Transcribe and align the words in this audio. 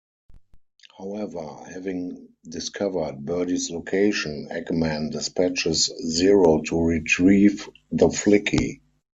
However, 0.97 1.47
having 1.71 2.29
discovered 2.49 3.23
Birdie's 3.23 3.69
location, 3.69 4.47
Eggman 4.49 5.11
dispatches 5.11 5.91
Zero 6.07 6.61
to 6.63 6.81
retrieve 6.81 7.69
the 7.91 8.07
Flicky. 8.07 8.79